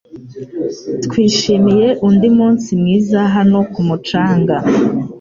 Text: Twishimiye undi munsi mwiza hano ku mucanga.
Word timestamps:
Twishimiye 1.05 1.87
undi 2.07 2.27
munsi 2.37 2.69
mwiza 2.79 3.19
hano 3.35 3.59
ku 3.71 3.81
mucanga. 3.87 4.55